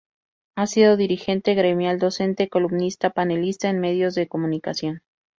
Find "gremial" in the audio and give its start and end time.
1.53-1.99